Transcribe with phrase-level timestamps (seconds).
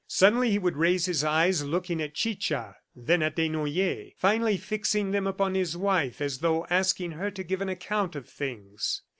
[0.07, 5.27] Suddenly he would raise his eyes, looking at Chicha, then at Desnoyers, finally fixing them
[5.27, 9.03] upon his wife as though asking her to give an account of things.